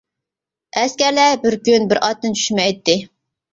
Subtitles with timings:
[0.83, 2.99] ئەسكەرلەر بىر كۈن بىر ئاتتىن چۈشمەيتتى.